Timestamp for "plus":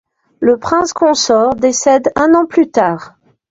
2.47-2.71